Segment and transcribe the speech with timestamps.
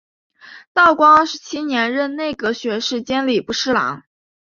[0.73, 4.01] 道光二十七年任内阁学士兼礼部侍郎。